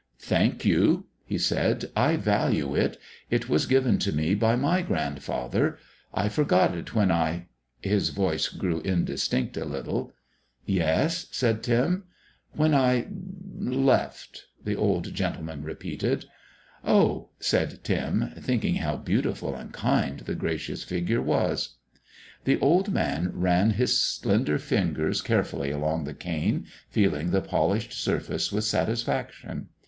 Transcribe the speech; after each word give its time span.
"Thank 0.17 0.65
you," 0.65 1.05
he 1.25 1.37
said; 1.37 1.91
"I 1.95 2.15
value 2.15 2.73
it. 2.73 2.97
It 3.29 3.47
was 3.47 3.67
given 3.67 3.99
to 3.99 4.11
me 4.11 4.33
by 4.33 4.55
my 4.55 4.81
grandfather. 4.81 5.77
I 6.11 6.27
forgot 6.27 6.75
it 6.75 6.95
when 6.95 7.11
I" 7.11 7.49
His 7.91 8.09
voice 8.09 8.47
grew 8.49 8.79
indistinct 8.81 9.57
a 9.57 9.63
little. 9.63 10.11
"Yes?" 10.65 11.27
said 11.29 11.61
Tim. 11.61 12.05
"When 12.53 12.73
I 12.73 13.09
left," 13.59 14.47
the 14.63 14.75
old 14.75 15.13
gentleman 15.13 15.61
repeated. 15.61 16.25
"Oh," 16.83 17.29
said 17.39 17.81
Tim, 17.83 18.31
thinking 18.39 18.77
how 18.77 18.97
beautiful 18.97 19.53
and 19.55 19.71
kind 19.71 20.19
the 20.21 20.33
gracious 20.33 20.83
figure 20.83 21.21
was. 21.21 21.75
The 22.45 22.57
old 22.59 22.91
man 22.91 23.31
ran 23.35 23.69
his 23.69 23.99
slender 23.99 24.57
fingers 24.57 25.21
carefully 25.21 25.69
along 25.69 26.05
the 26.05 26.15
cane, 26.15 26.65
feeling 26.89 27.29
the 27.29 27.39
polished 27.41 27.93
surface 27.93 28.51
with 28.51 28.63
satisfaction. 28.63 29.67